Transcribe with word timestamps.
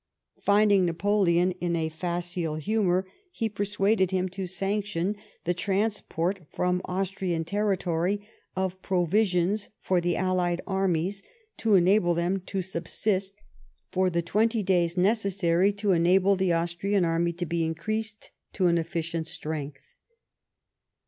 Finding 0.41 0.83
Napoleon 0.85 1.51
in 1.61 1.75
a 1.75 1.87
facile 1.87 2.55
humour, 2.55 3.05
he 3.31 3.47
persuaded 3.47 4.09
him 4.09 4.29
to 4.29 4.47
sanction 4.47 5.15
the 5.43 5.53
transport 5.53 6.39
from 6.51 6.81
Austrian 6.85 7.45
territory, 7.45 8.19
of 8.55 8.81
provisions 8.81 9.69
for 9.79 10.01
the 10.01 10.17
allied 10.17 10.59
armies 10.65 11.21
to 11.57 11.75
enable 11.75 12.15
them 12.15 12.41
to 12.47 12.63
subsist 12.63 13.35
for 13.91 14.09
the 14.09 14.23
twenty 14.23 14.63
days 14.63 14.97
necessary 14.97 15.71
to 15.71 15.91
enable 15.91 16.35
the 16.35 16.51
Austrian 16.51 17.05
army 17.05 17.31
to 17.33 17.45
be 17.45 17.63
increased 17.63 18.31
to 18.53 18.65
an 18.65 18.79
efficient 18.79 19.27
strength. 19.27 19.93